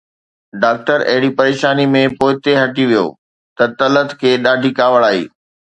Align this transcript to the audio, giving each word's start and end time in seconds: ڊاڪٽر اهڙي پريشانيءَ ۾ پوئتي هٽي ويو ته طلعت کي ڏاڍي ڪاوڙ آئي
ڊاڪٽر 0.61 0.99
اهڙي 1.11 1.29
پريشانيءَ 1.37 1.91
۾ 1.95 2.01
پوئتي 2.19 2.51
هٽي 2.61 2.83
ويو 2.89 3.07
ته 3.57 3.63
طلعت 3.79 4.09
کي 4.19 4.31
ڏاڍي 4.43 4.69
ڪاوڙ 4.79 5.01
آئي 5.09 5.23